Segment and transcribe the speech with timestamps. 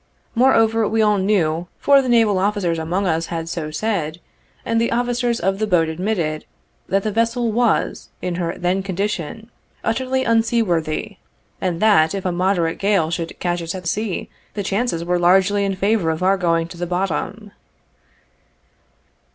[0.33, 4.19] Moreover, we all knew, for the naval officers among us had so said,
[4.65, 6.43] and the officers of the boat admitted,
[6.89, 9.51] that the vessel was, in her then condition,
[9.83, 11.17] utterly unseaworthy,
[11.61, 15.63] and that, if a moderate gale should catch us at sea, the chances were largely
[15.63, 17.51] in favor of our going to the bottom.